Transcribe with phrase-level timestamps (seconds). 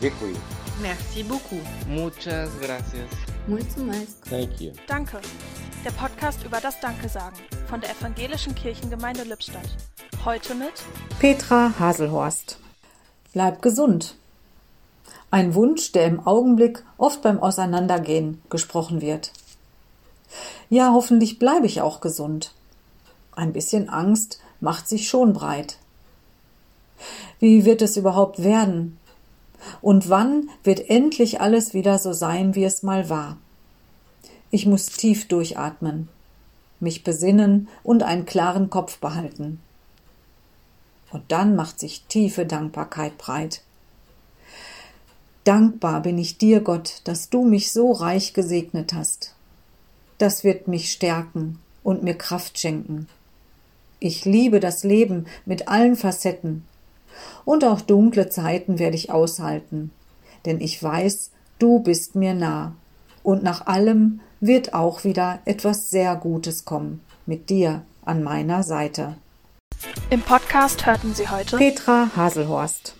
[0.00, 0.36] Děkuji.
[0.80, 1.62] Merci beaucoup.
[1.88, 3.10] Muchas gracias.
[3.48, 4.14] Muito mais.
[4.30, 4.72] Thank you.
[4.88, 5.20] Danke.
[5.84, 7.36] Der Podcast über das Danke sagen
[7.68, 9.68] von der Evangelischen Kirchengemeinde Lippstadt.
[10.24, 10.72] Heute mit
[11.18, 12.58] Petra Haselhorst.
[13.32, 14.14] Bleib gesund.
[15.32, 19.32] Ein Wunsch, der im Augenblick oft beim Auseinandergehen gesprochen wird.
[20.70, 22.52] Ja, hoffentlich bleibe ich auch gesund.
[23.32, 25.78] Ein bisschen Angst macht sich schon breit.
[27.40, 28.98] Wie wird es überhaupt werden?
[29.80, 33.38] Und wann wird endlich alles wieder so sein, wie es mal war?
[34.50, 36.08] Ich muss tief durchatmen,
[36.80, 39.60] mich besinnen und einen klaren Kopf behalten.
[41.10, 43.62] Und dann macht sich tiefe Dankbarkeit breit.
[45.44, 49.34] Dankbar bin ich dir, Gott, dass du mich so reich gesegnet hast.
[50.18, 53.08] Das wird mich stärken und mir Kraft schenken.
[54.00, 56.64] Ich liebe das Leben mit allen Facetten.
[57.44, 59.90] Und auch dunkle Zeiten werde ich aushalten,
[60.44, 62.74] denn ich weiß, du bist mir nah.
[63.22, 69.16] Und nach allem wird auch wieder etwas sehr Gutes kommen, mit dir an meiner Seite.
[70.10, 72.97] im Podcast hörten Sie heute Petra Haselhorst